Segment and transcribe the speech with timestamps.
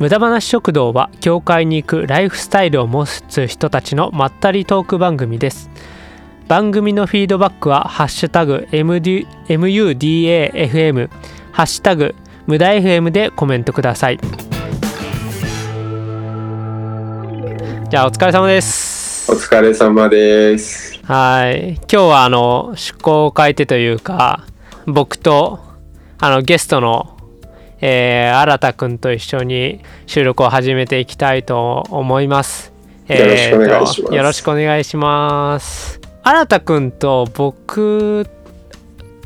[0.00, 5.68] 無駄話食堂は教会に行くライフスタイルを持つ人たちのまったりトーク番組です。
[6.48, 9.50] 番組のフィードバックはハッシュタグ MUDAFM
[11.52, 12.14] ハッシュタグ
[12.46, 14.18] 無駄 FM でコメントください。
[17.90, 19.30] じゃあお疲れ様です。
[19.30, 20.98] お疲れ様です。
[21.04, 21.74] はい。
[21.74, 24.46] 今日はあの趣向を変えてというか
[24.86, 25.60] 僕と
[26.18, 27.19] あのゲストの
[27.80, 32.72] えー、新田くんと一緒に収録を始めていきたいと思います。
[33.08, 34.14] えー、よろしくお願いします。
[34.14, 36.00] よろしくお願いします。
[36.22, 38.26] 新田くんと僕っ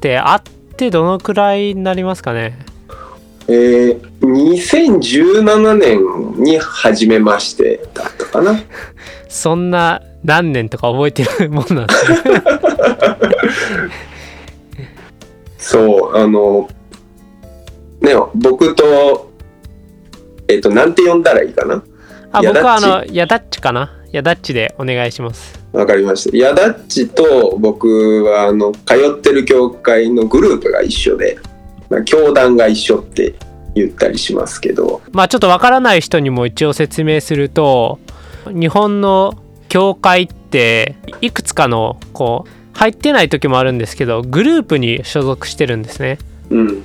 [0.01, 0.41] て会っ
[0.77, 2.59] てどのくらいになりますかね？
[3.49, 8.61] えー、2017年に初めましてだったかな。
[9.29, 12.43] そんな何年とか覚えてるもんなんですね。
[15.59, 16.69] そう、あの、
[18.05, 19.31] ね、僕と、
[20.47, 21.83] えっ、ー、と、なんて呼んだらいいかな？
[22.31, 23.91] あ、僕はあの、ヤダッチかな？
[24.13, 25.59] ヤダッチでお願いします。
[25.73, 26.37] わかりました。
[26.37, 31.39] ヤダッチと僕は、あの、通ってる教会のグループが一緒で、
[31.91, 33.35] まあ、教団が一緒って
[33.75, 35.01] 言ったりしますけど。
[35.13, 37.99] まあ、ちょっとわからない人にも一応説明すると、
[38.47, 46.19] 日本の教会っていくつかのこう入ってない時もあるんですけどグループに所属してるんですね。
[46.51, 46.83] うん、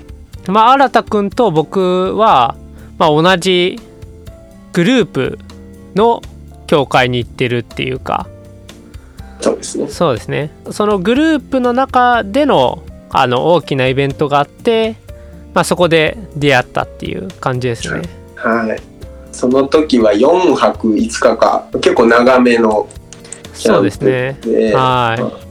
[0.48, 2.56] まあ、新田君と僕は、
[2.98, 3.80] まあ、同じ
[4.74, 5.40] グループ
[5.96, 6.22] の
[6.68, 8.28] 教会に行ってるっていうか。
[9.42, 9.88] そうですね。
[9.88, 10.52] そうですね。
[10.72, 14.96] そのグループの中でのあの大きなイベントがあって、
[15.54, 18.02] まあ、そこで出会ったっていう感じですね。
[18.36, 18.82] はい。
[19.32, 22.88] その時は4泊5日か結構長めの
[23.54, 24.38] そうですね。
[24.74, 25.50] はい。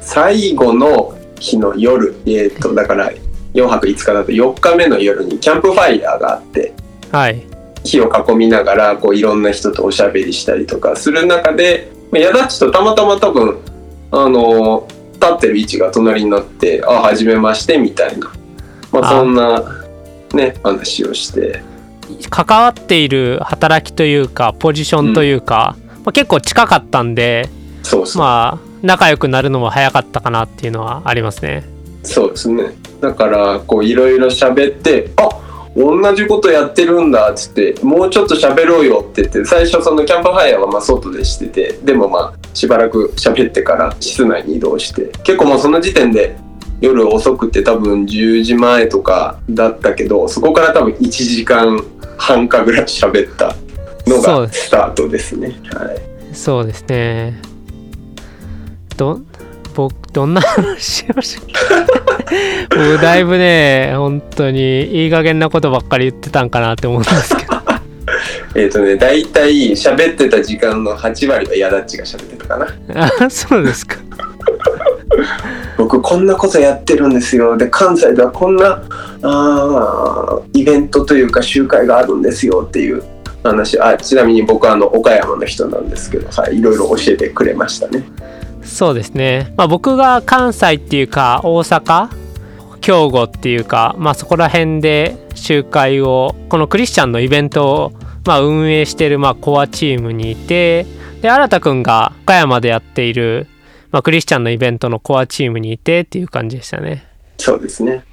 [0.00, 3.10] 最後の日の夜えっ、ー、とだから
[3.54, 6.74] 4泊5日だと4日目の夜にキャンプファイヤーがあって、
[7.10, 7.42] はい、
[7.84, 13.58] 火を囲みながらこういろんな人とおしゃべりしたりとかする中で矢田っちとたまたま多分
[14.10, 18.32] あの立ってる位置が隣になって「あはじめまして」みたいな、
[18.92, 19.62] まあ、そんな
[20.32, 21.62] ね話をして。
[22.30, 27.50] 関わっている働きというかポジションというか、うん、まあ、結構近かったんで
[28.16, 31.77] まあ仲良くなるのも早かったかなっていうのはありますね。
[32.02, 32.74] そうですね。
[33.00, 35.28] だからこういろいろ喋ってあ
[35.76, 46.36] 同じことやってるんだっつってもうちょっと喋ろうよって言って最初そのキャンプファイヤーはまあ外でしててでもまあしばらく喋ってから室内に移動して結構もうその時点で
[46.80, 51.84] 夜遅くて多分10時前とかだったけどそこから多分1時間
[52.16, 53.54] 半かぐらい喋った
[54.06, 55.56] のがスタートですね。
[55.74, 57.40] はい、そうですね。
[58.96, 59.20] ど
[59.78, 61.38] 僕どんな話をし
[62.76, 67.58] もうだいぶね本当にいい加減なことばっかり言ってたんかなって思うんですけど。
[68.60, 73.12] えっとね大体喋ってた時間の8割はやだっちが喋ってたかな。
[73.22, 73.98] あそうですか。
[75.78, 77.56] 僕こんなことやってるんですよ。
[77.56, 78.82] で関西ではこんな
[79.22, 83.04] あイベントというか集会があるんですよっていう。
[83.44, 88.02] 話あちなみに僕はあの岡山の人なんですけど、はい、いろいろ教えてくれましたね。
[88.68, 92.08] そうですね、まあ、僕が関西っていうか大阪
[92.80, 97.92] 兵庫っていうか、まあ、そこら辺で集会をこのクリスチャンのイベントを
[98.24, 100.86] まあ運営してるまあコアチームにいて
[101.22, 103.48] で新田くんが岡山でやっている、
[103.90, 107.06] まあ、クリスチャンのイベントのコアチームにいてっていう感じでしたね。
[107.38, 108.04] そうですね。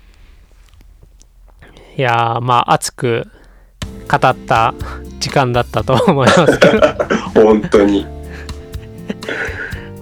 [1.97, 3.27] いやまあ熱く
[4.09, 4.73] 語った
[5.19, 6.79] 時間だったと思いますけど。
[7.35, 8.05] 本当に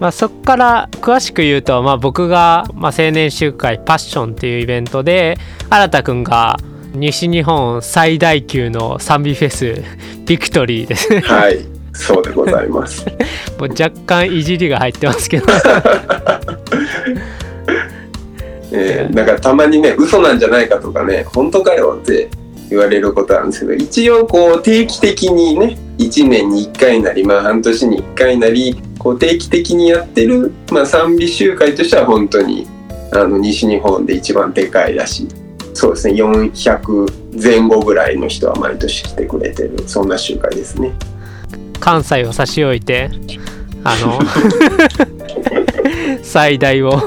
[0.03, 5.37] まあ、そこから詳しく言うと、まあ、僕が、まあ、青年集会パッションっていうイベントで
[5.69, 6.57] 新田くんが
[6.91, 9.81] 西日本最大級の賛美フェス
[10.25, 11.09] ビクトリーです。
[11.09, 13.05] ねはいそうでございます。
[13.57, 15.45] もう若干いじりが入ってますけど。
[18.73, 22.29] えー、なんかたまにね嘘なんじゃないかとかね本当かよって
[22.69, 32.65] 言われることあるんですけど一応こう定期的にね1年に1回なりまあ半年に1回なりこう定期的にやってる、まあ、賛美集会としては本当に
[33.11, 35.27] あの西日本で一番でかいらしい。
[35.73, 40.93] そうですね400前後ぐらいの人は毎年来てくれてるそんな集会ですね。
[41.81, 43.09] 関西を差し置いて
[43.83, 44.19] あの
[46.23, 47.01] 最大を。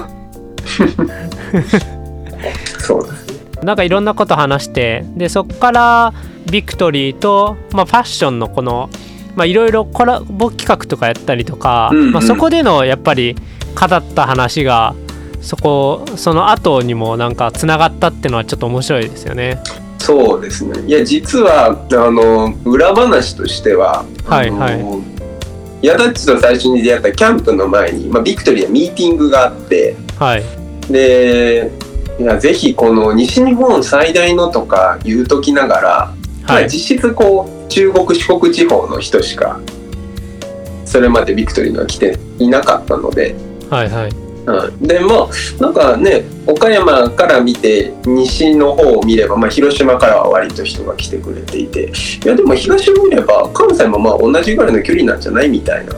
[2.79, 3.27] そうです
[3.63, 6.13] なんかいろんなこと話してでそこから
[6.51, 8.91] ビクトリーと、まあ、ファッションのこの
[9.45, 13.35] いろいろコラボ企画とかやったりとか、うんうん、まあ、そこでのやっぱり
[13.79, 14.95] 語った話が
[15.43, 19.61] そこその後にもなんかつながったっていうのはちょっと面白いですよね。
[19.99, 20.81] そうですね。
[20.87, 25.87] いや実はあの裏話としてははいはい。
[25.87, 30.43] ヤダッチと最初に出会ったキャンプの前に、まあ、ビクトリーはミーティングがあってはい。
[30.91, 31.71] で
[32.19, 36.15] いやぜひこの西日本最大のとか言うときながら、
[36.49, 39.61] まあはい実質こう中国四国地方の人しか
[40.85, 43.35] それまでビクトリーには来ていなかったので、
[43.71, 44.11] はいはい。
[44.47, 45.29] うん、でまあ
[45.61, 51.93] なんかね岡山から見て西の方を見れば、まあ、広島からは割と人が来てくれていて。
[52.25, 55.93] いやでも東を見れば関西もまあ同じぐらいの距離なんじゃないみたいな。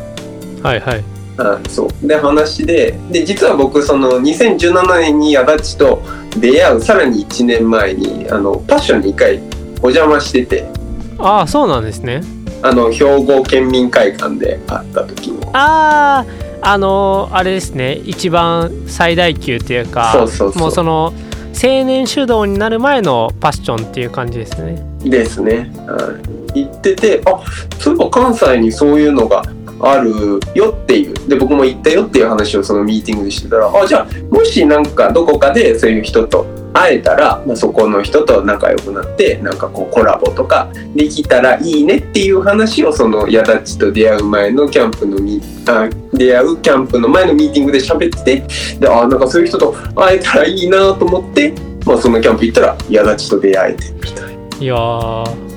[0.63, 1.05] はいはい。
[1.37, 2.07] あそう。
[2.07, 6.03] で話でで実は僕その2017年に足立と
[6.41, 9.37] 出会うさらに1年前にあのパッションに1回
[9.83, 10.78] お邪魔してて
[11.19, 12.23] ああそうなんですね。
[12.63, 15.51] あの兵庫県民会館で会った時の。
[15.53, 16.25] あ
[16.63, 18.01] ああのあれですね。
[18.05, 21.13] 一番最大級っていうかそうそうもうその
[21.61, 24.85] 青年主導になる前のパッションっていう感じですね。
[25.03, 26.21] ですね、は
[26.55, 27.41] い、言っててあ
[27.79, 29.43] そういえば関西にそういうのが
[29.81, 31.29] あるよっていう。
[31.29, 51.53] で僕も行ったよっていう話をそのミーティングでしてたらあじゃあもしなんかどこかでそういう人と会えたら、まあ、そこの人と仲良くなってなんかこうコラボとかできたらいいねっていう話をその矢立ちと出会う前のキャンプのミあ出会うキャンプの前のミーティングで喋っててであなんかそういう人と会えたらいいなと思って、
[51.87, 54.57] まあ、そのキャンプ行ったら矢立ちと出会えてみたいな。
[54.61, 55.49] いやー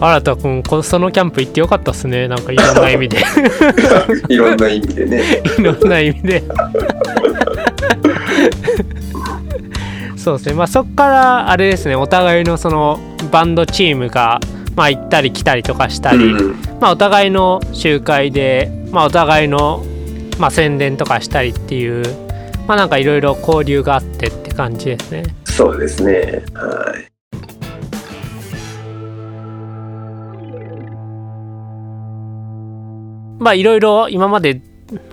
[0.00, 3.18] 新田君こそのキャンプ行ってよかったっすねなんかいろんな意味で
[4.30, 5.42] いろんな意味でね。
[5.58, 6.42] いろんな意味で
[10.20, 13.00] そうですねまあそっからあれですねお互いのその
[13.32, 14.38] バンドチームが
[14.76, 19.84] まあ行ったり来たりとかしたり、うんまあお互いの集会でまあお互いの
[20.38, 22.04] まあ宣伝とかしたりっていう
[22.66, 26.42] まあなんかいろいろ交流があってって感じですねそうですね。
[26.54, 27.10] はい。
[33.38, 34.62] まあいろいろ今まで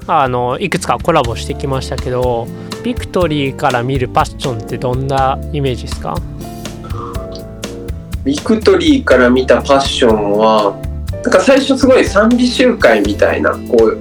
[0.07, 2.47] あのいくつかコラボしてきましたけど
[2.83, 6.15] ビクトリーから見るパッションってどんなイメージですか？
[8.23, 10.77] ビクトリーから見たパッションは、
[11.11, 13.97] なんか最初すごい賛美集会みたいな、こう、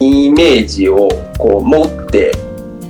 [0.00, 2.32] イメージをこう持って、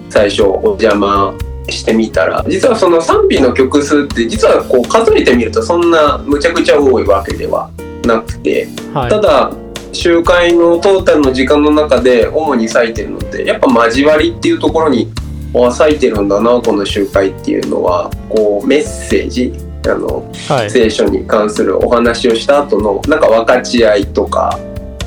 [0.08, 1.34] 最初お邪魔
[1.68, 7.70] してみたら、実はその賛美の曲数って、実はこう数えてみるとそんなむちゃくちゃ多いわけでは
[8.06, 9.10] なくて、はい。
[9.10, 9.52] ただ、
[9.92, 15.12] 集会のトータルの時間の中で主に割いてるのってやっぱ交わりっていうところに
[15.54, 19.52] あ割いてるんだなこの集会っていうのはこうメッセージ
[19.84, 20.70] あのはい。
[20.70, 24.58] 聖書に関するお話をした後のなんか分かち合いとか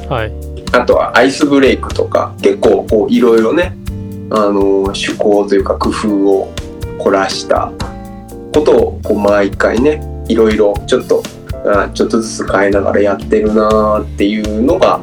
[0.10, 0.32] はい。
[0.74, 3.76] あとはアイスブレイクとか結構こういろいろね
[4.30, 6.54] あの趣向というか工夫を
[7.00, 7.72] 凝らした
[8.54, 11.35] ことをこう毎回ねいろいろちょっとあ
[11.94, 15.02] ちょっとずつ変えながらやってるなっていうのが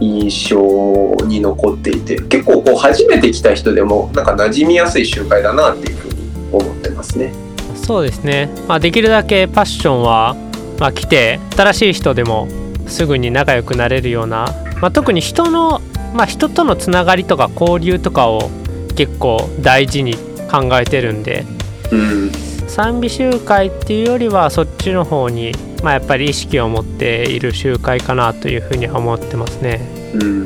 [0.00, 6.14] 印象に残っていて結構こう初めて来た人でもなんか馴染みやすい集会だなっていうふうに
[6.52, 7.32] 思ってますね。
[7.74, 10.36] そうですね、まあ、できるだけパッションは、
[10.78, 12.46] まあ、来て新しい人でも
[12.86, 15.80] すぐに仲良くなれるような、まあ、特に人の、
[16.14, 18.50] まあ、人とのつながりとか交流とかを
[18.96, 20.14] 結構大事に
[20.50, 21.44] 考えてるんで
[21.92, 22.30] うん、
[22.70, 25.52] 賛美集会っていうよりはそっちの方に、
[25.82, 29.80] まあ、やっぱり意識を持っている集会かなというふうには思ってますね。
[30.14, 30.44] うん、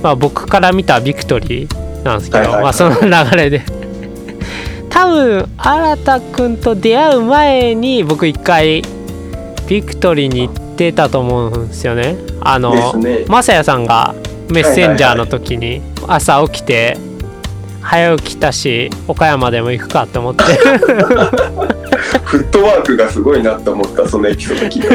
[0.00, 3.62] まあ、僕から見たビクトリーなんですけど、まあ、その流れで
[4.88, 8.82] 多分新田君と出会う前に僕一回
[9.66, 12.16] ビクトリーに行ってたと思うんですよね。
[12.40, 13.24] あのね。
[13.26, 14.14] マサヤさんが
[14.48, 16.96] メッセンジャーの時に朝起きて
[17.84, 20.42] 早起きたし岡山でも行くかと思って。
[22.24, 24.88] フットワークがすごいなと思ったそのエピソード聞いた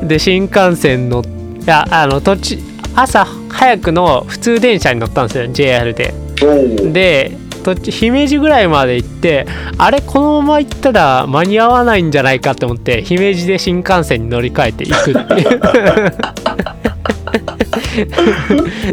[0.00, 0.06] 時。
[0.06, 2.58] で新幹線のいやあの途中
[2.94, 6.14] 朝早くの普通電車に乗ったんですよ JR で。
[6.92, 7.36] で
[7.90, 9.46] 姫路ぐらいまで行って
[9.76, 15.44] あれこのまま行ったら間に合わないんじゃないかと思って姫路で新幹線に乗り換えて行くってい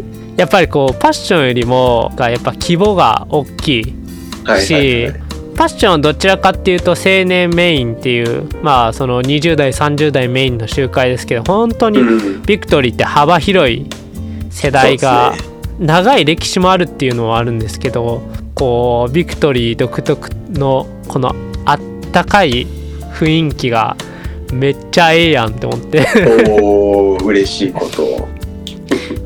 [0.04, 3.84] う やっぱりこうパッションよりもがやっぱ規模が大きい
[4.46, 5.08] はいはいし
[5.58, 12.42] パッションはどちらかっていうと青年メインっていうまあその20代30代メインの集会ですけど本当にうん。
[12.44, 13.90] ビクトリーって幅広い
[14.52, 15.34] 世代が
[15.80, 18.22] 長い歴史もあるっていうのはあるんですけど
[18.54, 21.34] こうビクトリー独特のこの
[21.66, 21.80] あっ
[22.12, 22.68] たかい
[23.16, 23.98] 雰囲気が
[24.54, 26.06] めっちゃええやんって思って。
[26.62, 28.06] おー嬉しいこと。
[28.06, 28.37] を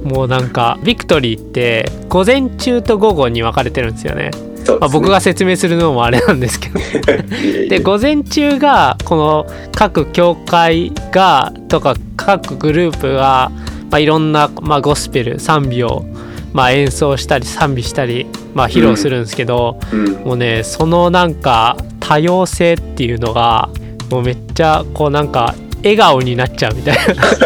[0.03, 4.31] もうなんかビクトリーって午前中と午後に分かれてるんですよね。
[4.79, 6.79] まあ、僕が説明するのもあれなんですけど。
[7.69, 13.51] で午前中がこの各教会がとか各グループが、
[13.89, 16.05] まあ、いろんな、まあ、ゴスペル賛美を、
[16.53, 23.69] まあ、演奏したり賛美したり、まあ、披露するんですけど、うん、もうねそのなんか多様性っていうのが
[24.09, 26.97] もうめっちゃこうなんか笑顔になっちゃうみたい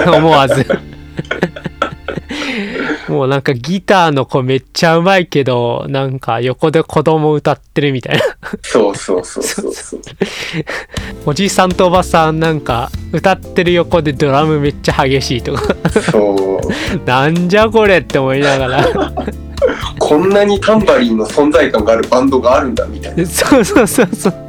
[0.06, 0.18] な。
[0.18, 0.66] 思わず
[3.08, 8.24] もうなんかギターの子めっちゃうまいけどなんか横で子供歌ってるみたいな。
[8.62, 10.02] そうそうそうそうそう。
[11.26, 15.76] おじさんとおばさんなんか歌ってる横でドラムめっちゃ激しいとか。
[16.12, 16.66] そう。
[17.06, 19.14] なんじゃこれって思いながら。
[20.00, 23.26] こんなにタンバリンの存在感があるバンドがあるんだみたいな。
[23.28, 24.46] そうそうそうそう。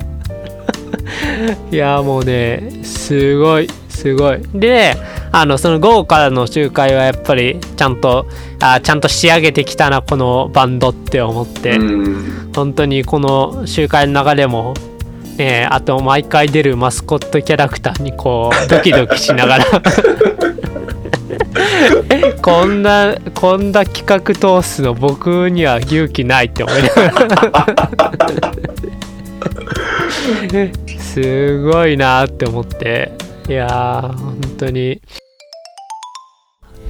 [1.71, 4.43] いやもうねすごいすごい。
[4.55, 4.95] で
[5.33, 8.26] あのその午後からの集会はやっぱりちゃんと
[8.61, 12.53] あちゃんと仕上げてきたなこのバンドって思って、うん。
[12.55, 14.75] 本当にこの集会の流れも、
[15.38, 19.65] ね、あと毎回出るマスコットキャラクターにこうドキドキしながら。
[22.43, 27.76] こんなこんな企画通すの僕には勇気ないって思いながら。
[31.00, 33.12] すごいなって思って
[33.49, 35.00] いやー本当に。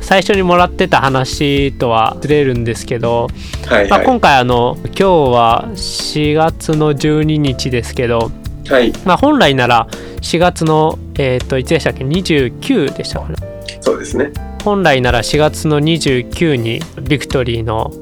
[0.00, 3.26] 最初にもらってた話とはずれるんですけど、
[3.68, 3.88] まあ、はい。
[3.88, 8.30] はい今回あの今日は4月の12日ですけど、
[8.68, 8.92] はい。
[9.04, 9.88] まあ、本来なら
[10.22, 13.36] 4月のえっ、といつでしたっけ？29でしたかね
[13.80, 14.32] そうですね。
[14.64, 17.92] 本来なら4月の29にビクトリーの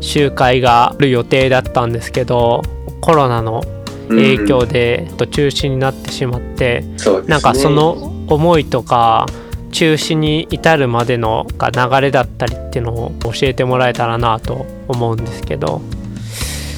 [0.00, 2.62] 集会がある予定だったんですけど
[3.00, 3.62] コロナの
[4.08, 7.28] 影響で中止になってしまって、うんね。
[7.28, 7.92] なんかその
[8.28, 9.26] 思いとか
[9.72, 15.80] 中止に至るまでのが流れだったりっていうのを教えてもらえたらなと思うんですけど。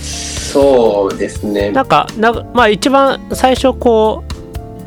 [0.02, 1.70] そうですね。
[1.70, 4.32] なんかなまあ一番最初こう、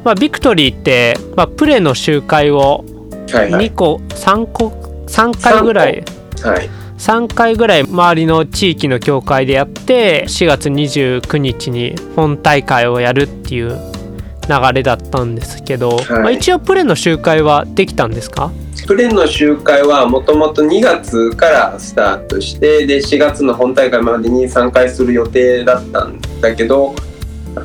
[0.03, 2.83] まあ、ビクトリーって、まあ、プレの集会を
[3.31, 3.69] はいはい。
[3.69, 4.67] 2個、3個
[5.07, 6.03] 3回ぐらい
[6.43, 16.09] はい3回ぐらい周りの地域の教会でやって4月29日に本大会をやるっていう流れだったんですけど、はい。
[16.09, 18.51] まあ、一応プレの集会はできたんですか？
[18.85, 26.93] プレの集会はもともと2月からスタートしてで4月の本大会までに参加する予定だったんだけど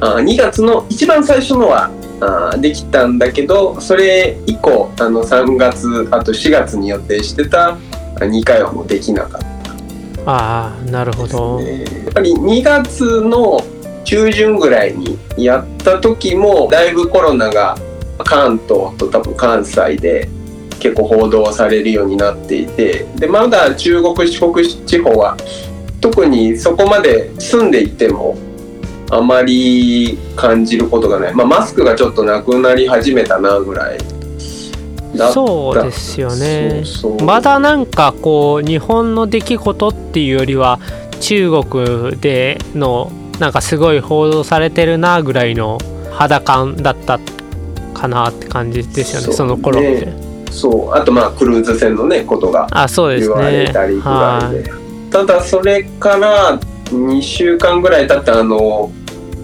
[0.01, 1.91] あ2月の一番最初のは
[2.21, 7.77] あできたんだけどそれ以降あの3月あと4月に予定してた
[8.21, 9.47] 2回はもうできなかった。
[10.27, 13.61] ああなるほど、ねやっぱり2月の
[14.05, 17.77] 中旬ぐらいにやった時もだいぶコロナが
[18.19, 20.29] 関東と多分関西で
[20.81, 25.37] 結構報道されるようになっていてでまだ中国四国地方は
[26.01, 28.37] 特にそこまで住んでいても
[29.11, 33.99] あまり感じることがない、まあ、マスクがちょっとなくなり始めたなぐらい
[35.33, 36.83] そうですよね。
[37.25, 40.79] まだなんかこう日本の出来事っていうよりは
[41.21, 45.79] 中国でのなんかすごい報道されてるなぐらいの
[46.11, 47.21] 肌感だった
[47.95, 49.33] かなって感じですよね。
[49.33, 50.13] その頃って、
[50.51, 50.95] そう。
[50.95, 54.63] あとまあクルーズ船のねことが言われねたりぐらはい。
[54.63, 54.71] で、
[55.11, 58.91] ただそれから2週間ぐらい経ってあの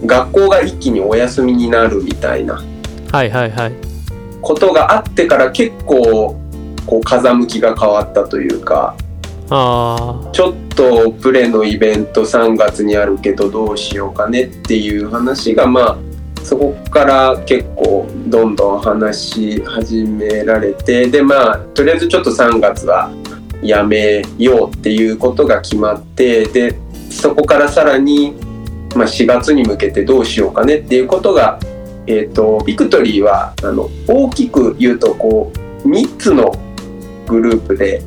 [0.05, 2.63] 学校が一気にお休みになるみたいな。
[3.11, 3.82] はいはいはい
[4.43, 6.39] ことがあってから結構
[6.85, 8.95] こう風向きが変わったというか
[9.49, 15.97] あちょっとプレのイベント3月にあるけどどうしようかねっていう話がまあ
[16.43, 23.11] そこから結構どんどん話し始められてでまあとりあえずちょっと3月は
[23.61, 26.75] やめようっていうことが決まってで
[27.09, 28.33] そこからさらに、
[28.95, 31.59] まあ、4月に向けてどうしようかねっていうことが、
[32.07, 35.51] えー、とビクトリーはあの大きく言うとこ
[35.85, 36.51] う3つの
[37.27, 38.03] グループで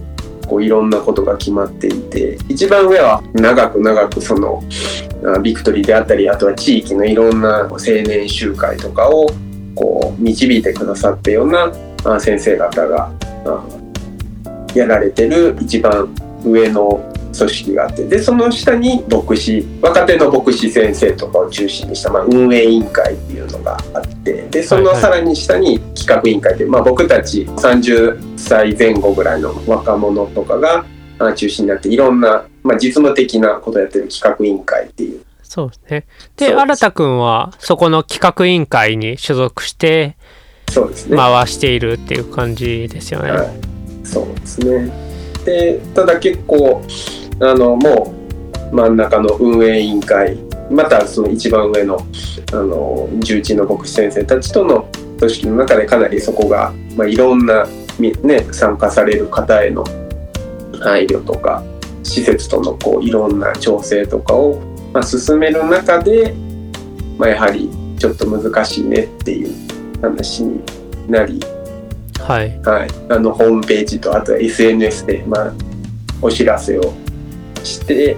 [0.46, 4.62] こういろんなことが決まっていて一番上は長く長くその
[5.42, 9.26] ビクトリーであったりあとは地域のいろんな青年集会とかを
[9.74, 11.72] こう導いてくださったような
[12.20, 13.12] 先生方が
[14.74, 30.84] やられてる一番上の組織があってでその下に牧師若手の牧師先生とかを中心にした、まあ、運営委員会っていうのがあってでそのさらに下に企画委員会っていう、まあ、僕たち30歳前後ぐらいの若者とかが
[31.18, 35.24] あ中心になっていろんな、まあ、実務的なことをやってる企画委員会っていう。
[35.42, 36.06] そうですね。
[36.36, 40.16] ですで新田君はそこの企画委員会に所属して
[40.68, 41.16] そうですね。
[41.16, 43.48] 回しているっていう感じですよね、はい、
[44.04, 44.92] そうですね。
[45.44, 46.82] でただ結構
[47.40, 48.14] あのも
[48.72, 50.36] う真ん中の運営委員会
[50.70, 51.98] またその一番上の
[52.52, 54.88] あの重鎮の牧師先生たちとの
[55.18, 57.66] 組織の中でかなりそこが、まあ、いろんな、
[57.98, 59.84] ね、参加される方への
[60.80, 61.62] 配慮とか
[62.02, 64.60] 施設とのこういろんな調整とかを、
[64.92, 66.34] まあ、進める中で、
[67.18, 70.60] まあ、やはりちょっと難しいねっていう話に
[71.08, 71.40] なり、
[72.20, 72.58] はい。
[72.60, 75.52] はい、あのホームページとあとは SNS で、まあ、
[76.20, 76.92] お知らせを
[77.64, 78.16] して、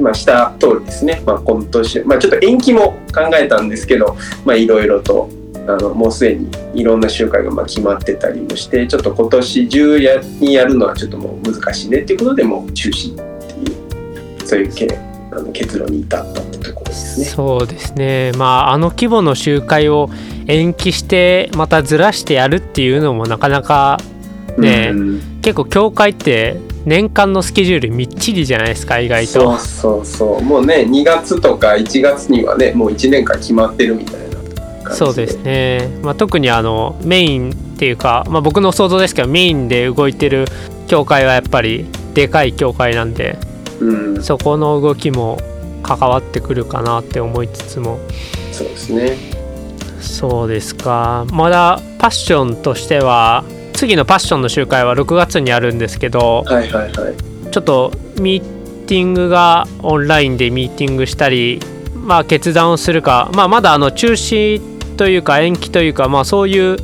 [0.00, 5.30] まあ、した通りですね、まあ、今年、まあ、ちょっと延期も考えたんですけど、まあ、いろいろと
[5.68, 14.86] あのもうすでにいろんな集会がまあ決まってたりもしてちょっと今年中やにやるのはちょっともう難しいねっていうことでもう中止っていうそういうけ
[15.32, 17.26] あの結論に至ったってところですね。
[17.26, 18.32] そうですね。
[18.36, 20.08] まああの規模の集会を
[20.46, 23.98] 延期してまたずらしてやるっていうのもなかなか
[24.56, 25.40] ねうん。
[25.42, 26.56] 結構教会って
[26.86, 29.32] 年間のスケジュールみっちりじゃないですか意外と。
[29.32, 30.42] そうそうそう。
[30.42, 34.36] もうね2月とか1月にはねもう1年間決まってるみたいな
[34.84, 40.46] 感じそうですね、まあ、特にあのメインっていうか、まあ、僕の想像ですけどメインで動いてる
[40.86, 43.36] 教会はやっぱりでかい教会なんで
[43.80, 44.22] うん。
[44.22, 45.38] そこの動きも
[45.82, 47.98] 関わってくるかなって思いつつも。
[48.52, 49.16] そうですね。
[50.00, 51.26] そうですか。
[51.32, 53.44] まだパッションとしては
[53.76, 57.50] 次のパッションの集会は6月にあるんですけどはいはいはい。
[57.50, 61.60] ちょっとミーティングがオンラインでミーティングしたり
[61.94, 64.60] まあ決断をするか、まあ、まだあの中止
[64.96, 66.76] というか延期というか、まあ、そういう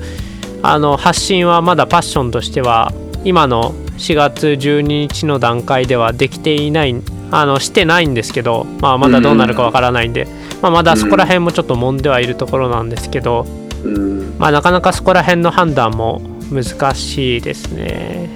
[0.63, 2.93] あの発信はまだパッションとしては
[3.25, 6.95] 今の4月12日の段階ではできていない
[7.31, 10.27] あのしてないんですけど、まあ、まだどうなるかわからないんで、
[10.61, 13.47] まあ、まだそこら辺もちょっと揉んではいるところなんですけど、
[13.85, 14.37] うん。
[14.39, 16.21] まあ、なかなかそこら辺の判断も
[16.53, 18.31] 難しいですね。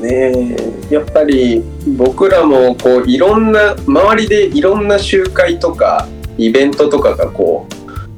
[0.00, 0.56] ね
[0.90, 1.62] やっぱり
[1.96, 7.66] 僕らもこういろんな周りでいろんな集会とかイベントとかがこ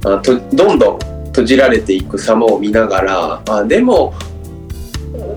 [0.04, 4.14] うあとどんどん閉じられていく様を見ながらあでも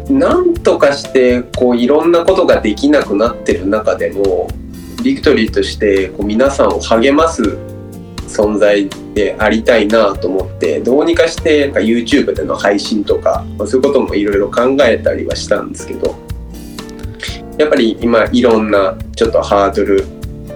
[0.09, 4.49] なんとかしてこういろんなことができなくなってる中でも
[5.03, 7.57] ビクトリーとしてこう皆さんを励ます
[8.35, 16.15] 存在でありたいなと思ってどうにかしてなんか YouTube での配信とか、まあ、そういうこともいろいろ考えたりはしたんですけど
[17.57, 20.05] やっぱり今いろんなちょっとハードル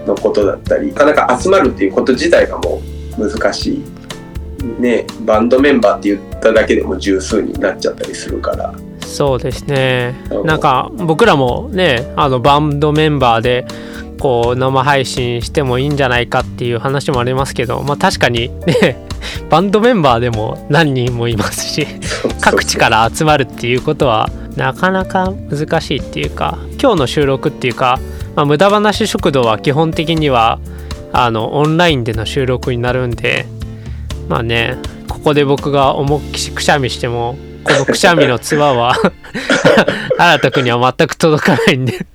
[0.06, 2.82] のことだったりなかなか集まるっていうこと自体がも
[3.18, 3.82] う難しい。
[4.78, 8.74] ね、バンドメンバーって言っただけでも十数になっちゃったりするから。
[9.00, 10.14] そうですね。
[10.30, 10.44] う。
[10.44, 13.64] んなんか僕らもねあのバンドメンバーで
[14.20, 19.04] こう生配信してもいいんじゃないかっていう話もありますけどまあ確かにね
[19.48, 21.86] バンドメンバーでも何人もいますし
[22.40, 27.98] 各地から集まるっていうことはなかなか難しいっていうか今日の収録っていうか、
[28.36, 30.58] まあ、無駄話食堂は基本的には
[31.12, 33.46] あのオンラインでの収録になるんで
[34.28, 34.76] まあね
[35.08, 38.94] ここで僕が思いっきしくしゃみしてもこのくしゃみのつばは
[40.18, 42.06] 新田君には全く届かないんで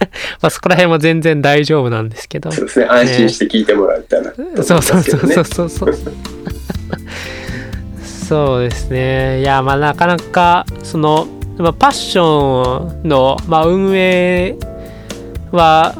[0.40, 2.50] まあそこら辺も全然大丈夫なんですけど。
[2.52, 2.86] そうですね。
[2.86, 5.94] 安心して聞いてもらえたらと思いますそうそうそうそうそうそう。
[8.28, 9.40] そうですね。
[9.40, 14.56] いやまあなかなかその、まあ、パッションの、まあ、運営
[15.50, 15.94] は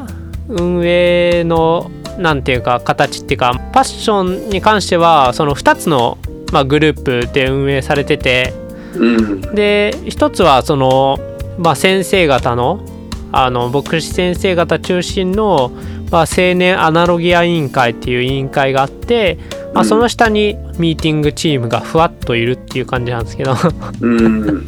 [0.48, 6.18] 運営のなんていうか形っていうかパッションに関してはその2つの、
[6.52, 8.52] まあ、グループで運営されてて。
[8.94, 9.40] うん。
[9.54, 11.18] で一つはその、
[11.58, 12.80] まあ、先生方の
[13.32, 15.70] あの牧師先生方中心の、
[16.10, 19.38] まあ、青年アナロギア委員会っていう委員会があって、
[19.74, 19.88] まあ、うん。
[19.88, 23.54] その下にミーティングチームがふわっといるっていう感じなんですけど。
[24.00, 24.66] うん。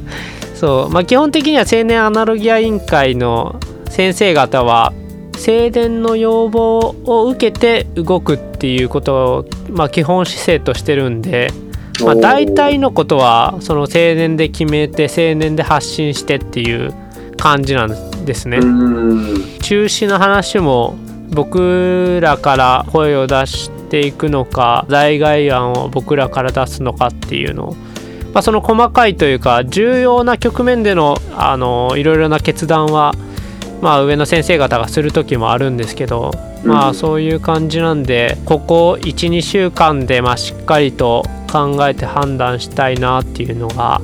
[0.54, 3.56] そう、まあ、基本的には青年アナロギア委員会の
[3.88, 4.92] 先生方は
[5.34, 11.50] 青年の要望を受けて動くっていうことを、まあ、基本姿勢としてるんで、
[12.02, 16.94] まあ、大体のことはその青年で決めて青年で発信してっていう
[17.36, 18.58] 感じなんですね。
[18.58, 20.96] うん中止の話も
[21.30, 27.74] 僕らから声を出していくのか代替案を僕らから出すのかっていうのを、
[28.32, 33.12] まあ、その細かいというか重要な局面でのあのいろいろな決断は、
[33.80, 36.30] まあ、上の先生方がする時もあるんですけど、
[36.64, 44.00] まうんあそういう感じなんでここ12週間でまあしっかりと考えて判断したいなっていうのが、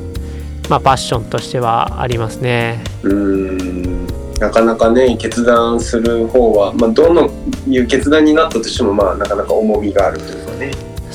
[0.70, 2.84] まあ、パッションとしてはありますね。
[3.02, 4.06] うん。
[4.38, 7.28] なかなかね決断する方は、まあ、どの
[7.66, 10.70] いう決断になったとしても、まあ、なかなか重みがあるというかね。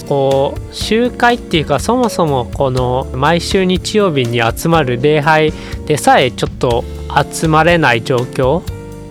[0.09, 5.51] こう集会っていうかそもそもこの毎週日曜日に集まる礼拝
[5.87, 6.83] でさえちょっと
[7.31, 8.61] 集まれない状況。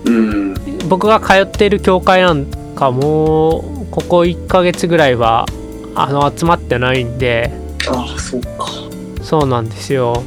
[0.05, 0.53] うん。
[0.87, 5.47] 僕が通っている教会なんかもうここ1ヶ月ぐらいは
[5.95, 7.51] あの集まってないんで。
[7.89, 8.67] ああそうか。
[9.23, 10.23] そうなんですよ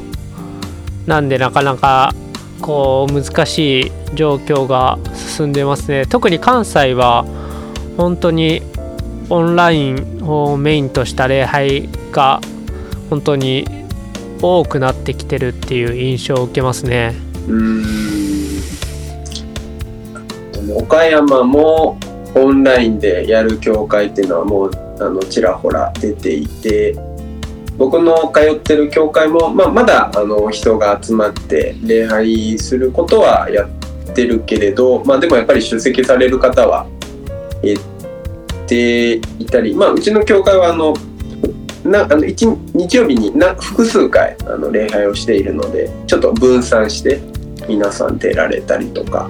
[1.09, 2.13] なんでなかなか
[2.61, 6.05] こう難しい状況が進んでますね。
[6.05, 7.25] 特に関西は
[7.97, 8.61] 本当に
[9.27, 12.39] オンラインをメインとした礼拝が
[13.09, 13.65] 本当に
[14.39, 17.15] 多くなってきてるっていう印象を受けますね。
[20.75, 21.97] 岡山も
[22.35, 27.08] オンラインでやる教会っていうのはもうあのちらほら出ていて。
[27.79, 36.85] 僕の通ってる教会も、まあ、まだあの人が集まって礼拝することはやってるけれど、まあ、でもやっぱり出席される方は
[37.63, 37.79] 減っ
[38.67, 40.93] ていたり、まあ、うちの教会はあの
[41.85, 47.21] なあの一日曜日にな複数回あの礼拝をしているのでちょっと分散して
[47.69, 49.29] 皆さん出られたりとか、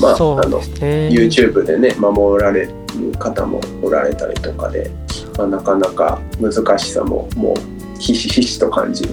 [0.00, 0.62] まあ、あの
[1.10, 2.72] YouTube でね守られる
[3.18, 4.90] 方もおられたりとかで、
[5.36, 9.10] まあ、なかなか難しさももうひしひしと感じる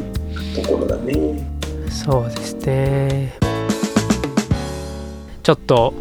[0.56, 1.14] ところだね。
[1.90, 3.34] そうですね
[5.44, 5.94] ちょっと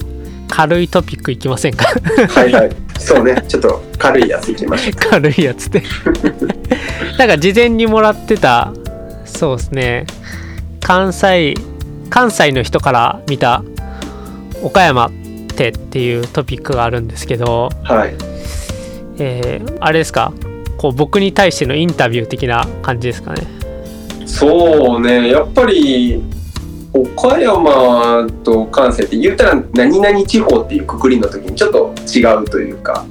[0.48, 1.85] 軽いトピックいきませんか？
[2.31, 2.70] はいはい。
[2.98, 3.44] そうね。
[3.48, 5.83] ちょっと軽いやついきましょ 軽いやつで
[7.18, 8.72] なんか事前にもらってた
[9.24, 10.07] そうですね
[10.81, 11.55] 関西
[12.11, 13.62] 関西の人から見た
[14.62, 15.11] 岡山っ
[15.57, 17.92] てっていうトピックがあるんですけど、う。
[17.92, 18.14] はい。
[19.18, 20.33] えーあれですか？
[20.79, 23.43] こう僕に対してのインタビュー的な感じですかね
[24.25, 25.31] そうね。
[25.31, 26.23] やっぱり
[26.93, 33.05] 岡山と関西って言ったら何々地方っていうくくりの時にちょっと違うというか。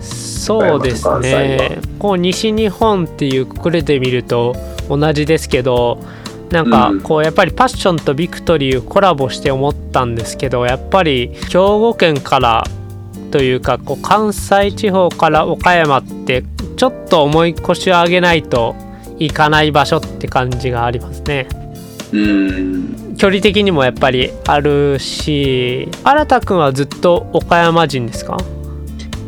[0.00, 4.56] そうですねこう西日本っていうくくりで見ると
[4.88, 6.02] 同じですけど
[6.50, 12.64] なんかうんこうやっぱりパッションとビクトリーコラボして思ったんですけどやっぱり兵庫県から
[13.30, 16.42] というかこう関西地方から岡山って
[16.80, 18.74] ちょっと重い腰を上げないと
[19.18, 21.46] 行かない場所って感じがありますね。
[22.10, 23.16] うん。
[23.18, 28.38] 距離的にもやっぱりあるし新田くんはずっと岡山人ですか？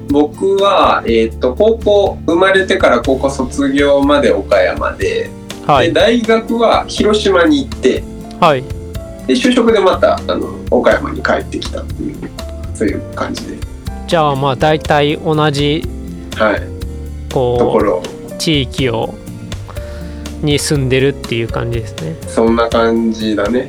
[0.09, 5.29] 僕は、えっと高校生まれてから高校卒業まで岡山で,、
[5.67, 5.89] はい。
[5.89, 8.03] で大学は広島に行って
[8.41, 8.63] はい。
[9.27, 12.31] で就職でまたあの岡山に帰ってきたっていう
[12.73, 13.59] そういう感じで、
[14.07, 15.85] じゃあまあ大体同じ
[16.35, 16.72] はい、と
[17.33, 19.15] こう地域を
[20.43, 22.17] に住んでるっていう感じですね。
[22.29, 23.69] そんな感じだね。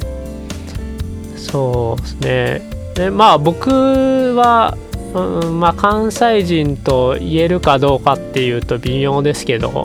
[1.38, 2.62] そうですね。
[2.96, 4.78] でまあ僕は、
[5.14, 9.84] うん、まあ関西人と言えるかどうかっていうと微妙ですけど。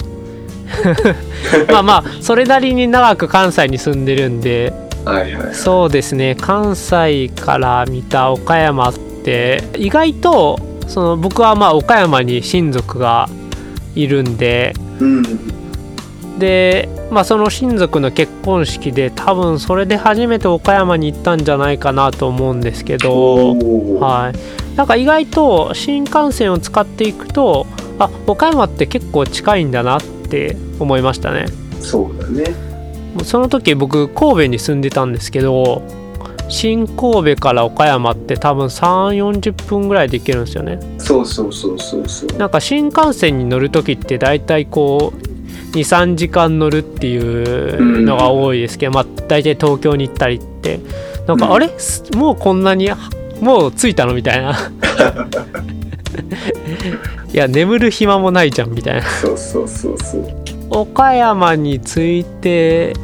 [1.72, 4.72] まあまあそれなりに長く関西に住んでるんで。
[5.04, 5.54] はいはい。
[5.54, 6.34] そうですね。
[6.34, 13.28] 関西から見た岡山って意外とその僕はまあ岡山に親族が
[14.02, 14.74] いるんで。
[15.00, 15.22] うん
[16.38, 23.56] で、まあ、その親族の結婚式で多分それで初めて岡山に行ったんじゃないかなと思うんですけど、
[23.98, 27.66] はい、なんか意外と新幹線を使っていくと
[27.98, 31.46] あ岡山って結構近いんだなって思いましたね。
[31.80, 32.44] そうだね。
[33.24, 35.82] その時僕神戸に住んでたんですけど
[36.48, 40.78] 新神戸から岡山って多分3 4 0分ぐらいで行けるんですよね。
[40.98, 42.38] そうそうそうそうそう。
[42.38, 45.28] なんか新幹線に乗る時って大体こう
[45.76, 50.80] 23時間乗るっていうのが多いですけど、まあ大体東京に行ったりって。
[51.26, 51.68] なんか、うんあれ？
[51.78, 52.88] すもうこんなに
[53.42, 54.56] もう着いたのみたいな。
[57.30, 59.02] いや眠る暇もないじゃんみたいな。
[59.02, 60.24] そうそうそうそう。
[60.70, 62.94] 岡山について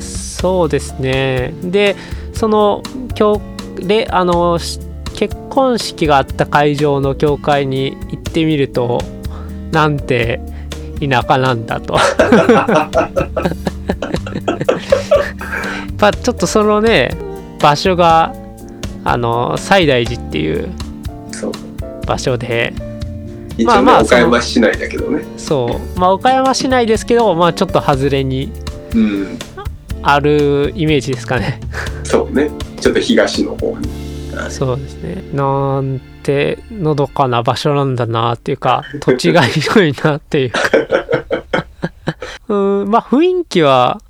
[0.00, 1.52] そうですね。
[1.62, 1.96] で
[2.34, 2.82] その
[3.18, 3.40] 今
[3.78, 4.80] 日であのし
[5.14, 9.00] 結婚式があった会場の教会に行ってみると
[9.70, 10.40] なんて
[11.00, 11.94] 田舎なんだと。
[16.00, 17.10] まあちょっとそのね
[17.60, 18.34] 場所が
[19.04, 20.68] あの西大寺っていう
[22.06, 22.74] 場所で。
[23.64, 25.22] まあまあ岡山市内だけどね。
[25.36, 25.98] そう。
[25.98, 28.50] まあ岡山市内ですけどまあちょっと外れに
[28.94, 29.38] うん
[30.06, 31.60] あるイメージですかね。
[32.04, 32.50] そうね。
[32.80, 33.88] ちょっと東の方に。
[34.50, 35.22] そうですね。
[35.32, 40.60] なんてのどかな場所なんだなっていうか土地が広いなっていうか。
[42.48, 44.00] うんまあ雰囲気は、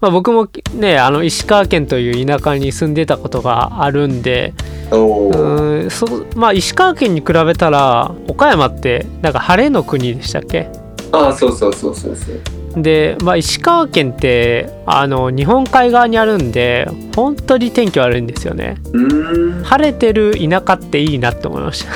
[0.00, 4.52] まあ、僕もねあの石川県という田舎に住んでたことがあるんで
[4.90, 10.68] うんそまあ石川県に比べたら岡山ってなんか晴れの国でしたっけ？
[11.14, 12.82] ああそうそうそうそうそう。
[12.82, 18.76] で、まあ、石川県ってあの日本海側にあるんで本当に天気悪いんですよね。
[18.92, 19.64] うーん。
[19.64, 21.92] 晴れてる田舎っていいなって思いました。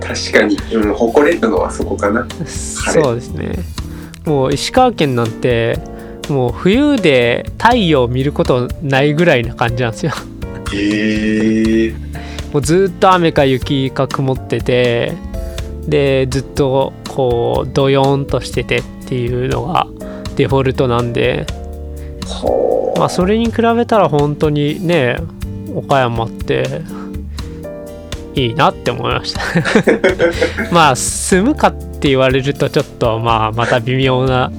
[0.00, 2.26] 確かに、うん、誇れるのはそこかな。
[2.46, 3.58] そうですね。
[4.24, 5.78] もう石川県なんて
[6.28, 10.12] もう冬で太陽を見ることないぐらいな感じなんですよ。
[10.72, 11.94] へえ
[12.52, 15.12] もうずっと雨か雪か曇ってて
[15.86, 19.86] でずっとこうドヨーンとしててっていうのが
[20.36, 21.46] デフォルトなんで
[22.26, 25.16] はまあそれに比べたら本当にね
[25.74, 26.82] 岡山って
[28.34, 29.40] いいなって思いました。
[30.72, 34.50] まあ住むかって言われるとちょっとまあまた微妙な。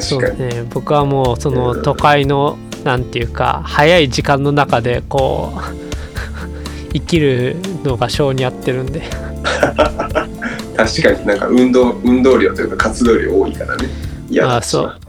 [0.00, 0.48] そ う確かに。
[0.48, 0.64] ね。
[0.70, 5.87] 僕はもうその都会のなんていうか早い時間の中でこう
[6.92, 9.02] 生きるのが性に合ってるんで。
[10.76, 13.88] 確かになんか運動運動量というか活動量多いからね。
[14.30, 15.00] 嫌だあそう。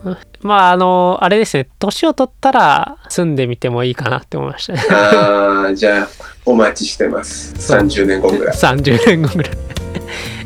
[0.41, 1.67] まああのあれですね。
[1.79, 4.73] 年を取ったら住んでみてもいいかなって思いました。
[4.73, 6.07] ねあーじゃあ
[6.45, 7.53] お待ちしてます。
[7.59, 7.81] そう。
[7.81, 8.55] 30年後ぐらい。
[8.55, 9.51] 30年後ぐらい。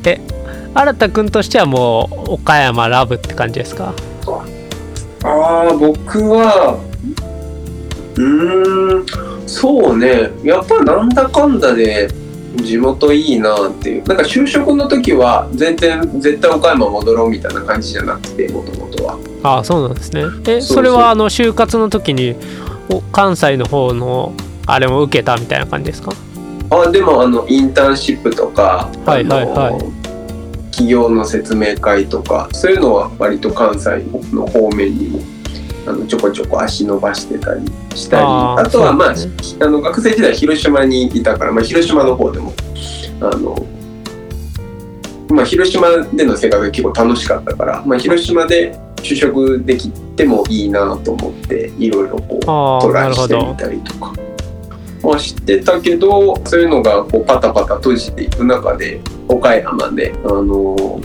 [0.05, 0.19] え
[0.73, 3.93] 新田君としてはもう岡山ラブって感じですか？
[5.23, 6.79] ああ僕は
[8.15, 9.05] うーん
[9.47, 10.31] そうね。
[10.43, 12.09] やっぱなんだかんだで
[12.57, 14.03] 地元いいなっていう。
[14.03, 19.17] なんか就職の時は全然絶対岡山戻ろうみたいな感じじゃなくてもともとは。
[19.43, 20.23] ああそうなんですね。
[20.47, 22.35] えそれはあの就活の時に
[22.89, 24.33] お関西の方の
[24.65, 26.11] あれも受けたみたいな感じですか？
[26.69, 30.03] あでもあのインターンシップとか、はいはいはい。
[30.71, 34.03] 企業の説明会とかそういうのは割と関西
[34.33, 35.19] の方面にも
[35.85, 37.65] あのちょこちょこ足伸ばしてたり
[37.95, 42.53] したりあとはまあそうあの学生時代広島にいたから、まあ、広島の方でも
[43.19, 43.55] あの、
[45.29, 52.41] まあ、広島での生活が結構楽しかったから、まあ、広島で就職できてもいいなと思っていろいろこう
[52.81, 54.13] トライしてみたりとか。
[55.03, 61.01] まあ、知ってたけどそういうのがこうパタパタ閉じていく中で岡山であの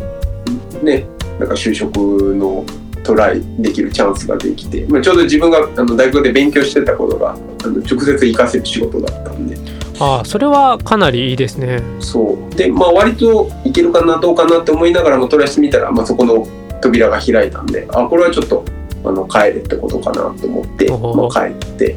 [0.85, 1.05] ね
[1.41, 1.99] なんか就職
[2.37, 2.64] の
[3.09, 9.57] トライできるチャンスができて、まあ、ちょうど自分があの大学で勉強してたことがあの直接活かせる仕事だったんで。
[10.01, 11.83] ああそれはかなりいいですね。
[12.01, 12.55] そう。
[12.55, 16.47] でまあ割といけるかなどうかなって思いながらもトライしてみたら、まあ、そこの
[16.83, 18.62] 扉が開いたんであこれはちょっと
[19.05, 21.97] あの帰れってことかなと思って、まあ、帰って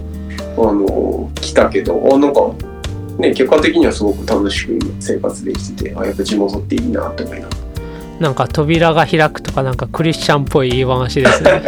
[0.58, 2.54] あの来たけどあなんか
[3.18, 7.61] ね結果的にはすごく楽しく生活できててあやっぱ地元っていいなと思いながら
[8.22, 11.64] なんか扉が開くとかなんかクリスチャンっぽい言い話ですね。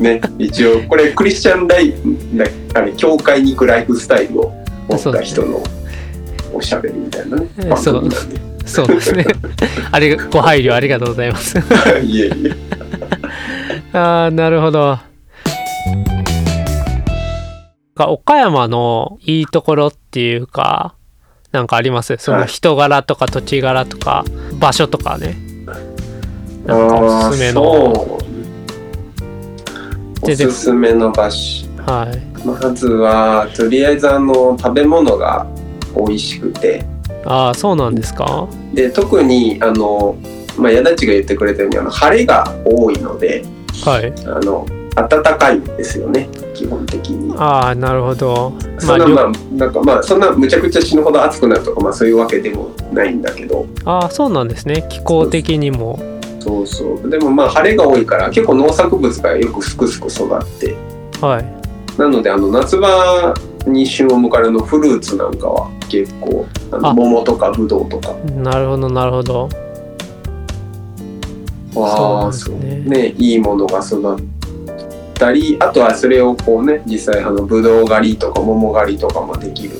[0.00, 2.16] ね一応これクリスチャンライフ
[2.72, 4.54] あれ教会に行くライフスタイルを
[4.88, 5.62] 持った人の
[6.50, 7.46] おしゃべりみたいなね。
[7.58, 8.16] え番組なんで
[8.64, 9.26] そうですね。
[9.92, 11.58] あれご配慮ありがとうございます。
[12.02, 12.56] いえいえ。
[13.92, 14.98] ああなるほど。
[17.98, 20.94] 岡山のいいところっていうか
[21.52, 22.16] なんかあります？
[22.18, 24.24] その人柄とか土地柄とか
[24.58, 25.36] 場所とかね。
[26.66, 28.18] なんかおすすめの。
[30.20, 31.66] おすすめの場所。
[31.86, 32.46] はい。
[32.46, 35.46] まずはとりあえずあの食べ物が
[35.96, 36.84] 美味しくて。
[37.24, 38.46] ああそうなんですか？
[38.74, 40.16] で特にあの、
[40.58, 43.42] まあ、矢立が言ってくれたようにあの晴れが多いので
[43.84, 44.12] はい。
[44.26, 46.28] あの暖かいんですよね
[46.58, 47.32] 基本的に。
[47.38, 48.52] ああなるほど。
[48.78, 53.66] そんなまあなんかまあそんなむちゃくちゃ死ぬほど暑くなるとかまあそういうわけでもないんだけど。
[53.84, 54.84] ああそうなんですね。
[54.88, 56.00] 気候的にも。
[56.40, 57.08] そうそう。
[57.08, 60.74] でもまあ晴れが多いから結構農作物がよくすくすく育って。
[61.20, 61.98] はい。
[62.00, 66.94] なのであの夏場に旬を迎えるのフルーツなんかは結構あのあ。
[66.94, 68.14] 桃とかぶどうとか。
[68.34, 69.48] なるほどなるほど。
[71.76, 72.82] わあそうね。
[72.82, 72.90] そう。
[72.90, 74.37] ねいいものが育っ
[75.18, 79.76] たりあとはそれをこうね実際あのぶどう狩りとか桃狩りとかもできる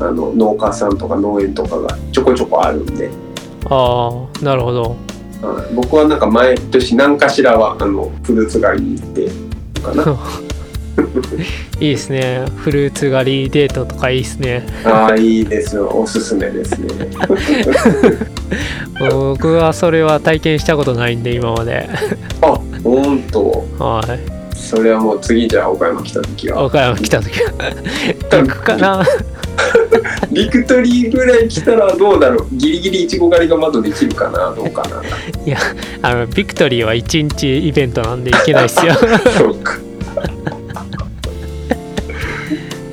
[0.00, 3.10] あの農家さんとか農園とかがちょこちょこあるんで、
[3.66, 4.96] ああなるほど。
[5.42, 5.74] はい。
[5.74, 9.28] 僕はなんか毎年何かしらはあのフルーツ狩りに行って
[9.80, 10.16] かな。
[11.80, 12.44] いいですね。
[12.56, 14.66] フルーツ狩りデートとかいいですね。
[14.84, 15.88] ああいいですよ。
[15.92, 16.88] おすすめですね。
[19.10, 21.88] 僕はそれは体験したことないんで今まで。
[22.42, 24.37] あ本当はい
[24.68, 26.62] それはもう次じゃあ岡山来た時は。
[26.62, 27.52] 岡山来た時は。
[28.30, 29.02] 行くかな。
[30.30, 32.48] ビクトリーぐらい来たらどうだろう。
[32.52, 34.52] ギリギリいちご狩りがまだできるかな。
[34.54, 35.02] どうかな。
[36.02, 38.92] あのビクトリーは1日イベントなんで行けないっすよ。
[39.38, 39.78] そうか。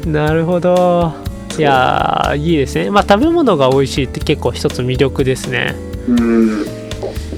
[0.06, 1.12] なるほど。
[1.58, 2.90] いやーいいですね。
[2.90, 5.76] まあ食べ物が美味しいって結構一つ魅力ですね。
[6.08, 6.66] うん。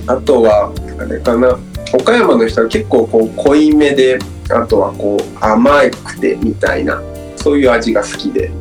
[0.05, 1.57] あとはあれかな
[1.93, 4.19] 岡山の人は結構こう濃いめで
[4.49, 7.01] あとはこう甘くてみたいな
[7.35, 8.51] そういう味が好きで。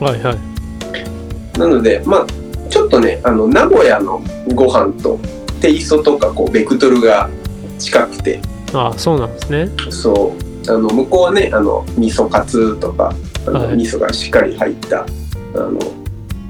[0.00, 1.58] はいはい。
[1.58, 2.26] なのでまあ
[2.68, 4.22] ちょっとねあの名古屋の
[4.54, 5.18] ご飯と
[5.60, 7.30] テイストとかこうベクトルが
[7.78, 8.40] 近くて。
[8.72, 9.68] ああそうなんですね。
[9.90, 10.70] そう。
[10.70, 13.14] あの向こうはねあの味噌カツとか
[13.46, 13.76] あの、はい。
[13.76, 15.06] 味噌がしっかり入ったあ
[15.58, 15.78] の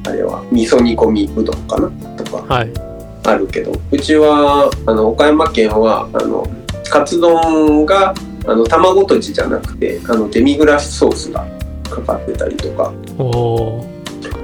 [0.07, 1.90] あれは味噌煮込みうどんかな？
[2.16, 2.55] とか。
[2.55, 2.91] はい
[3.24, 6.46] あるけどうちはあの岡山県はあの
[6.90, 8.14] カツ丼が
[8.46, 11.46] あの卵とじじゃなくてあのデミグラスソースが
[11.88, 12.92] かかってたりとか。
[13.18, 13.87] おお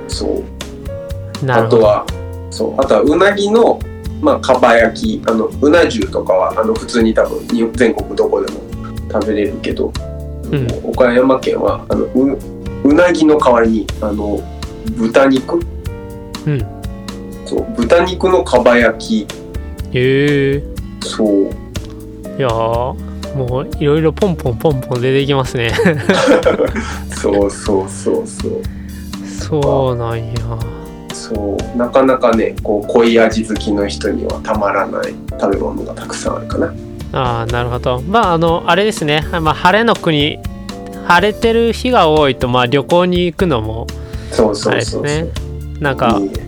[0.06, 0.44] そう。
[1.50, 2.06] あとは
[2.50, 2.80] そう。
[2.80, 3.78] あとはうなぎの
[4.20, 5.22] まあかば焼き。
[5.26, 8.60] あのうな重とかはあの普通に多分に全国どこでも
[9.10, 9.92] 食べれるけど、
[10.44, 10.66] うん。
[10.84, 12.38] 岡山県はあのう
[12.84, 14.40] うなぎの代わりにあの
[14.96, 15.58] 豚肉
[16.46, 16.77] うん
[17.48, 19.34] そう豚肉のかば焼き。
[19.94, 20.62] へえ。
[21.00, 21.44] そう。
[22.37, 25.72] いやーもういろいろポンポンポンポン出てきますね。
[27.16, 28.62] そうそうそうそう。
[29.26, 30.34] そうなんや。
[31.14, 31.78] そう。
[31.78, 36.74] なかなかねこう濃い味好きの人にはたまらない食べ物がたくさんあるかな。
[37.14, 38.02] ああなるほど。
[38.06, 40.38] まああのあれですね、まあ、晴れの国
[41.06, 43.87] 晴れてる日が多いとまあ旅行に行くのも
[44.30, 45.30] そうあそうそうそう、れですね。
[45.80, 46.47] なんかいいね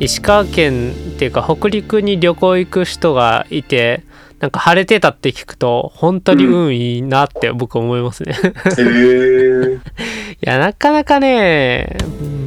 [0.00, 4.02] 石川県っていうか北陸に旅行行く人がいて
[4.40, 8.42] なんか晴れてたって聞くと本当に運いいなって僕思いますね、へ
[8.78, 9.78] え
[10.42, 12.42] いやなかなかねうん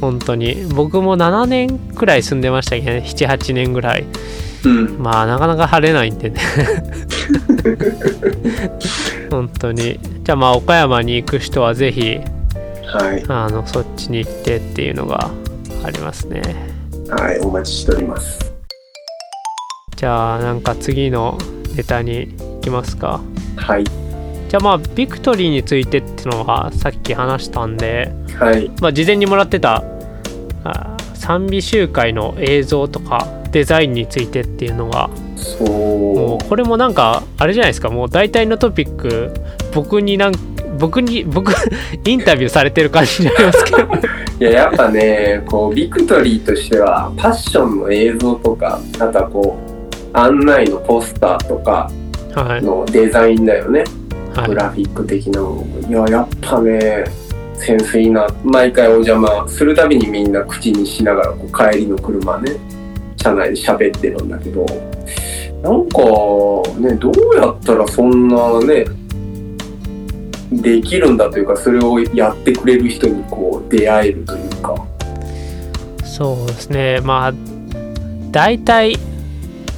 [0.00, 0.66] 本当に。
[0.74, 3.02] 僕も7年くらい住んでましたけどね。
[3.04, 4.04] 78年ぐらい。
[4.64, 4.98] うん。
[4.98, 6.40] まあなかなか晴れないんでね。
[9.30, 9.98] 本当に。
[10.22, 12.18] じゃあまあ岡山に行く人はぜひ
[12.86, 13.24] はい。
[13.28, 15.30] あのそっちに行ってっていうのが
[15.86, 16.42] ありますね。
[17.08, 18.52] はいお待ちしております。
[19.96, 21.38] じゃあなんか次の
[21.76, 23.20] ネタに行きますか。
[23.56, 23.84] はい。
[23.84, 28.68] じゃあまあビクトリーについてっていうのはさっき話したんではい。
[28.80, 29.84] まあ事前にもらってた
[30.64, 36.46] あ賛美集会の映像とかデザインについてっていうのがもそう。
[36.46, 37.88] これもなんかあれじゃないですか。
[37.88, 39.32] もう大体のトピック
[39.74, 40.32] 僕になん
[40.78, 41.54] 僕に僕
[42.04, 43.78] インタビューされてる感じになりますけど。
[44.38, 49.56] いややっぱねこうビクトリーとしてはファッションの映像とかあとはこ
[50.12, 51.90] う案内のポスターとか
[52.34, 53.84] はい、のデザインだよね、
[54.34, 54.48] はい。
[54.48, 55.88] グラフィック的なもの。
[55.88, 57.04] いややっぱね
[57.54, 58.26] センスいいな。
[58.44, 62.52] 毎回お邪魔するたびにみんな口にしながらこう帰りの車ね
[63.16, 64.64] 車内で喋ってるんだけど
[65.62, 65.98] なんか
[66.78, 68.84] ねどうやったらそんなね
[70.52, 74.74] できるんだというかそれをやってくれる人にこう出会えるというか。
[76.04, 77.00] そうですね。
[77.00, 77.32] まあ
[78.30, 78.96] 大体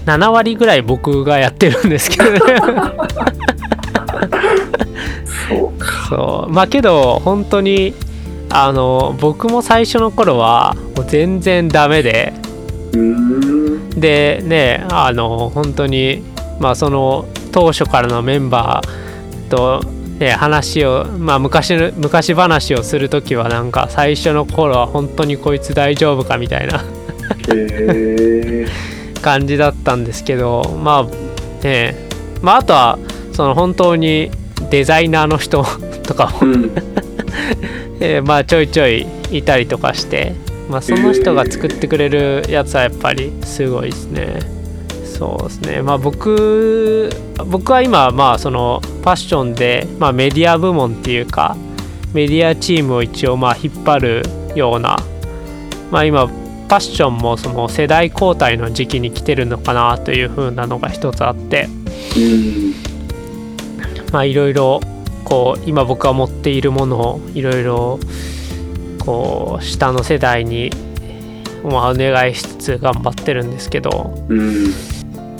[0.05, 2.41] 7割ぐらい僕がやってるんですけどね。
[5.49, 6.07] そうか。
[6.09, 6.53] そう。
[6.53, 7.95] まあけど本当に
[8.51, 12.33] あの僕も最初の頃はもう全然ダメで
[12.93, 16.23] でねあの本当に
[16.61, 19.83] まあその当初からのメンバーと、
[20.19, 26.85] ね、話をまあ昔の昔話をする時はなんか最初の頃は本当にこいつ大丈夫かみたいな
[29.23, 32.09] 感じだったんですけどまあね
[32.43, 32.99] まああとは
[33.33, 34.31] その本当に
[34.71, 35.65] デザイナーの人
[36.03, 36.71] とかも、うん。
[38.01, 40.35] えーまあちょいちょいいたりとかして、
[40.69, 44.59] まあ、その人が作ってくれるやつはやっぱりすごいですね。
[45.19, 47.11] そうですねまあ僕
[47.49, 51.57] 僕は今まあそのファッションで、まあ、メディア部門っていうか
[52.15, 54.23] メディアチームを一応まあ引っ張る
[54.55, 54.97] ような
[55.91, 61.69] まあ今ファッションもその世代交代の時期に来てるのかなという風なのが一つあって
[62.17, 62.75] うん
[64.13, 64.81] まあいろいろ
[65.25, 67.99] こう今僕が持っているものをいろいろ
[69.09, 70.71] こう下の世代に
[71.65, 74.13] まあお願いしつつ頑張ってるんですけど。
[74.29, 74.75] うん。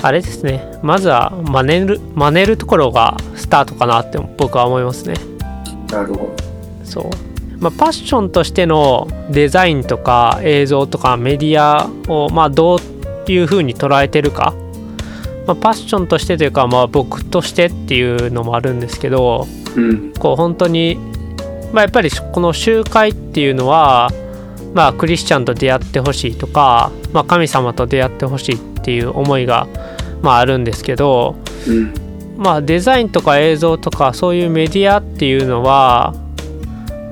[0.01, 0.65] あれですね。
[0.83, 5.17] まずは真似る真似るところがスタートかなって僕は思いますね。
[5.91, 6.37] なるほど。
[6.83, 7.05] そう。
[7.59, 14.55] まあパッションとしてのデザインとか映像とかメディアをまあどういう風に捉えてるか。
[15.47, 20.13] まあ、パッションとしてというか、まあ、僕としてっていうのもあるんですけどうん。
[20.13, 20.99] こう本当に、
[21.73, 24.11] まあ、やっぱりこの集会っていうのは、
[24.75, 29.67] まあ、クリスチャンと出会ってほしいとか、まあ、神様と出会ってほしいっていう思いが、
[30.23, 31.37] まあ、あるんですけど、
[32.37, 36.15] まあ、デザインとか映像とかそういうメディアっていうのは、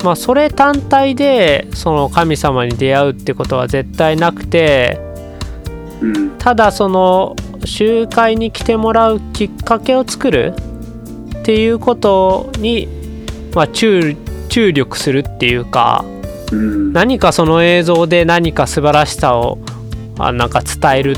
[0.04, 5.00] まあそれ単体でその神様に出会うってことは絶対なくて
[6.00, 6.30] うん。
[6.38, 7.34] ただその
[7.64, 10.54] 集会に来てもらうきっかけを作る
[11.40, 12.88] っていうことに、
[13.54, 14.16] まあ、注
[14.56, 16.02] 注力するっていうか
[16.50, 16.90] うん。
[16.94, 19.58] 何かその映像で何か素晴らしさを
[20.18, 21.16] あなんか伝える。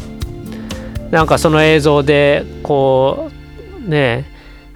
[1.13, 3.31] なんかその映像でこ
[3.87, 4.27] うね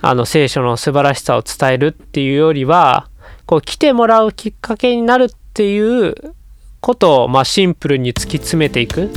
[0.00, 3.08] あの聖書の素晴らしさを伝えるっていうよりは
[3.46, 6.14] こう来てもらうきっかけになるっていう
[6.80, 9.10] ことを、まあ、シンプルに突き詰めていく。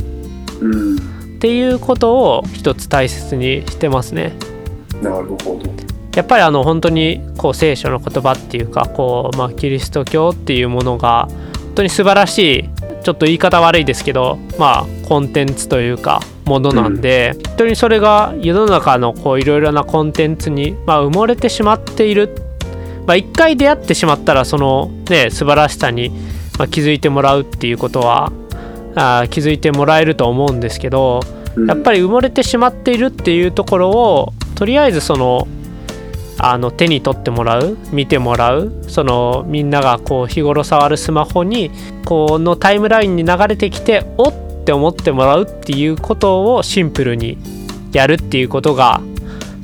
[0.60, 0.96] うん。
[0.96, 0.98] っ
[1.38, 4.32] ていうことを一つ大切にしてますね。
[5.00, 5.85] なるほど
[6.16, 12.70] やっぱりあの本当にこう聖書の言葉っていうかこう、まあ、キリスト教っていうものが本当に素晴らしい
[13.04, 22.34] ちょっと言い方悪いですけどまあコンテンツというかものなんで、本当にそれが世の中のこういろいろなコンテンツに、まあ、埋もれてしまっている、
[23.04, 26.10] まあ、一回出会ってしまったらそのね素晴らしさに、
[26.58, 28.32] まあ、気づいてもらうっていうことは
[28.94, 31.20] あー気づいてもらえると思うんですけど、
[31.68, 35.46] やっぱり埋もれてしまっているっていうところをとりあえずその
[36.38, 41.70] あの手に取ってもらう見てもらうそのみんながこう日頃触るスマホに
[42.04, 44.32] このタイムラインに流れてきておっ
[44.64, 47.38] て思ってもらうっていうことをシンプルに
[47.92, 49.00] やるっていうことが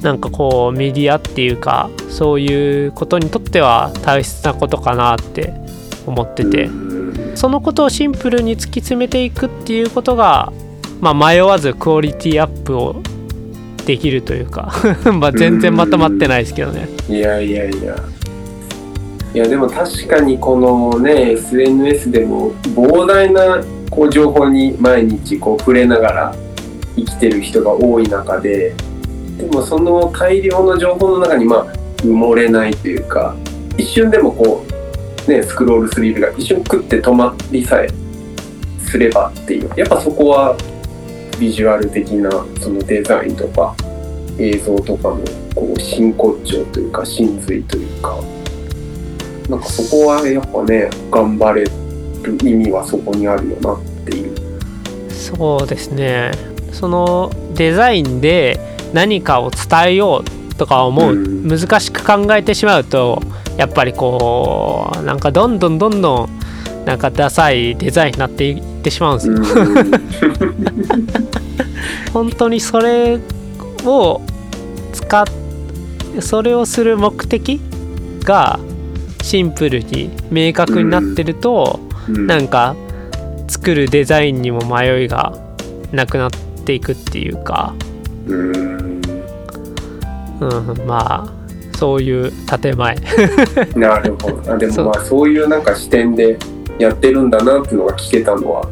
[0.01, 5.53] なんかこうメディアっていうかそういうことにとっては大切なことかなって
[6.07, 6.93] 思ってて。
[7.35, 10.53] そのことをシンプルに突き詰めていくっていうことが、
[11.01, 13.03] まあ、迷わずクオリティアップを
[13.87, 14.73] できるというか
[15.21, 16.89] まあ全然まとまってないですけどね。
[17.09, 17.97] いやいやいや。
[19.35, 26.35] いやでも確かにこのね SNS でも膨大なこう情報に毎日こう触れながら
[26.97, 28.75] 生きてる人が多い中で
[29.39, 31.67] でもその大量の情報の中にまあ
[32.03, 33.35] 埋もれないというか
[33.79, 34.67] 一瞬でもこ
[35.27, 37.89] うねスクロールする指が一瞬クッて止まりさえ
[38.85, 39.71] すればっていう。
[39.77, 40.55] やっぱそこは
[41.43, 42.31] ビジュアル的な
[42.61, 43.75] そのデザインとか
[44.39, 45.17] 映像とかの
[45.57, 48.17] こう真骨頂というか真髄というか
[49.49, 55.11] なんかそこはやっぱね頑張れる意味はそこにあるよなっていう。
[55.11, 56.31] そうですね
[56.71, 58.61] そのデザインで
[58.93, 63.21] 何かを伝えようとか思う、うん難しく考えてしまうと
[63.57, 69.37] やっぱりこうなんかどんどんどんどんなんかダサいデザインになっていってしまうんですよ。
[72.13, 73.21] 本当にそれ
[73.85, 74.21] を
[74.93, 75.25] 使っ
[76.21, 77.61] それをする目的
[78.25, 78.59] が
[79.23, 82.27] シンプルに明確になってると、うん。
[82.27, 82.77] なんか
[83.49, 85.33] 作るデザインにも迷いが
[85.93, 86.31] なくなっ
[86.65, 87.75] ていくっていうか、
[88.27, 89.01] うん。
[90.41, 91.33] うん、まあ
[91.79, 92.97] そういう建前。
[93.77, 94.53] なるほど。
[94.53, 96.37] あでもまあそういうなんか視点で
[96.83, 98.69] やってるんだなっていうのが聞けたのは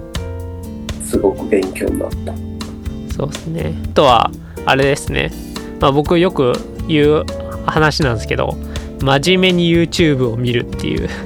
[1.05, 2.35] すごく勉強になった。
[3.15, 3.75] そうですね。
[3.85, 4.31] あとは
[4.67, 5.31] あれですね、
[5.81, 6.53] まあ、僕よく
[6.89, 7.25] 言う
[7.67, 8.57] 話なんですけど
[9.03, 11.09] 真面目に YouTube を見るっていう。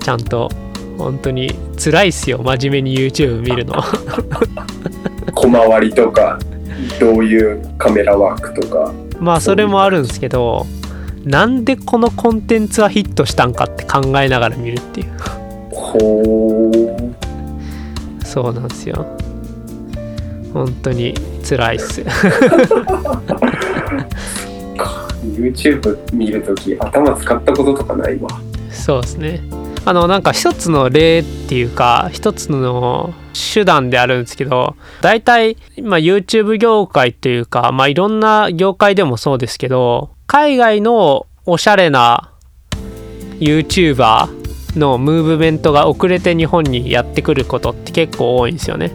[0.00, 0.50] ちゃんと
[0.98, 3.74] 本当に辛いっすよ真面目に YouTube 見るの。
[5.34, 6.38] 小回りとか
[6.98, 8.92] どういうカメラワークとか。
[9.20, 10.66] まあそれもあるんですけど
[11.24, 15.10] なんでこのコンテンツはヒットしたんかって考えながら見るっていう。
[18.24, 19.06] そうなんですよ。
[20.52, 21.14] 本当に
[21.46, 22.02] 辛いっす。
[25.22, 28.28] YouTube 見るとき頭使ったこととかないわ。
[28.70, 29.40] そうですね。
[29.84, 33.14] あのなんか一つの例っていうか一つの
[33.54, 42.30] 手段であるんですけど大体今 YouTube 業界というかまあいろんな業界でもそうですけど海外のおしゃれな
[43.40, 48.92] YouTuber のムーブメントが遅れて日本にやってくることって結構多いんですよね。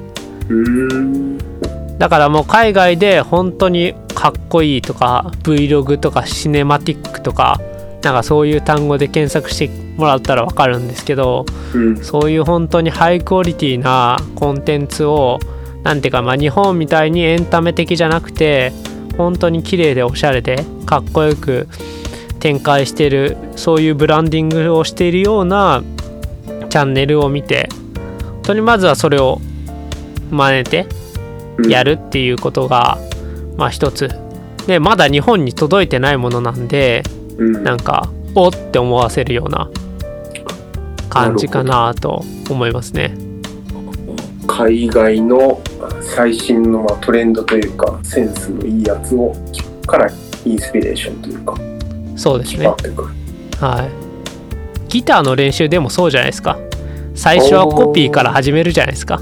[1.97, 7.59] だからもう海外で本当にかっこいいとか Vlog とかシネマティックとか
[8.01, 9.67] なんかそういう単語で検索して
[9.97, 11.97] もらったらわかるんですけどうん。
[11.97, 15.39] そういう本当にハイクオリティなコンテンツを
[15.83, 18.71] なんていうかまあ日本みたいにエンタメ的じゃなくて
[19.17, 21.67] 本当に綺麗でおしゃれでかっこよく
[22.39, 25.83] 展開してるそういうブランディングをしているような
[26.69, 27.69] チャンネルを見て
[28.21, 29.41] 本当にまずはそれを
[30.29, 30.87] 真似て
[31.57, 31.71] うん。
[31.71, 32.97] やるっていうことが、
[33.57, 34.09] まあ一つ。
[34.67, 37.03] でまだ日本に届いてないものなんで
[37.37, 37.63] うん。
[37.63, 39.69] なんかおって思わせるような
[41.09, 43.15] 感じかなと思いますね。
[44.47, 45.61] 海外の
[46.01, 49.33] 最新のまあトレンドというかセンスのいいやつを
[49.87, 50.09] から
[50.45, 51.55] インスピレーションというか
[52.15, 52.67] そうですね。
[52.67, 54.05] はい。
[54.89, 56.57] ギターの練習でもそうじゃないですか。
[57.13, 59.21] 最初はコピーから始めるじゃないですか。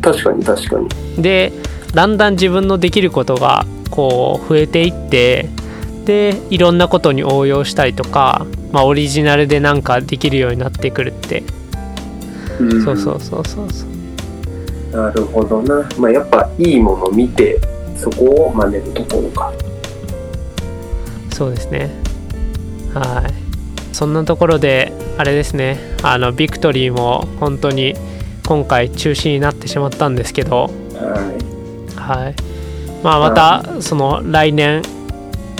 [0.00, 1.22] 確かに確かに。
[1.22, 1.52] で
[1.94, 5.48] だんだん自分のできることがこう増えていって
[6.04, 11.42] でいろんなことに応用したりとか、まあ、オリジナルでなんかできるようになってくるって、
[12.58, 12.84] うん。
[12.84, 13.99] そうそうそうそうそう
[14.92, 15.88] なるほどな。
[15.98, 17.60] まあやっぱいいもの見て、
[17.96, 19.52] そこを真似るところか。
[21.32, 21.90] そうですね。
[22.94, 23.94] はい。
[23.94, 25.78] そんなところであれですね。
[26.02, 27.94] あのビクトリーも本当に
[28.46, 30.70] 今回中止になってしまったんですけど。
[31.96, 32.34] ははい。
[33.02, 34.82] まあまたその来年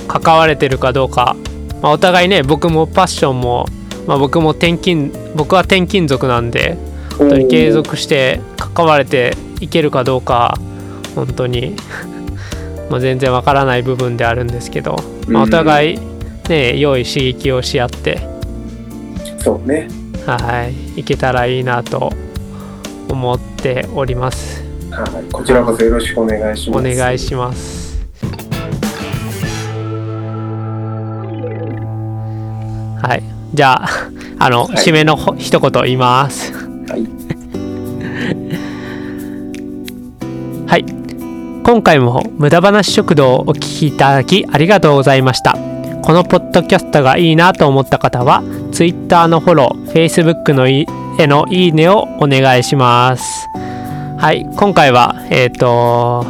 [0.08, 1.36] 関われてるかどうか、
[1.82, 3.66] まあ、お互いね僕もパッションも、
[4.06, 6.76] まあ、僕も転勤僕は転勤族なんで
[7.28, 10.58] 当に継続して関われていけるかどうか
[11.14, 11.76] 本当に。
[12.90, 14.96] まあ全然わからない部分であるんですけど、
[15.28, 15.98] まあ、お互い
[16.48, 18.20] ね良い刺激をし合って。
[19.38, 19.88] そうね。
[20.26, 21.00] はい。
[21.00, 22.12] いけたらいいなと
[23.08, 24.62] 思っております。
[24.90, 25.32] はい。
[25.32, 26.94] こちらこそよろしくお願いします。
[26.94, 28.04] お願いします。
[33.02, 33.22] はい。
[33.54, 33.88] じゃあ
[34.38, 34.76] あの、はい。
[34.76, 36.59] 締めのほ一言言います
[36.90, 37.06] はい。
[40.66, 40.84] はい。
[41.64, 45.56] 今回も無駄話食堂をお聞きいただきありがとうございました。
[46.02, 50.86] このポッドキャストがいいなと思った方は、Twitter のフォロー、Facebook のい
[51.18, 53.46] へのいいねをお願いします。
[54.18, 54.46] はい。
[54.56, 56.26] 今回は、えっ、と、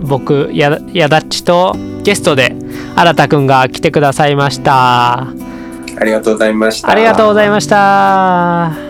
[0.00, 2.54] 僕、ややだっちとゲストで
[2.94, 5.26] 新田くんが来てくださいました。
[5.98, 6.90] ありがとうございました。
[6.90, 8.85] ありがとうございました。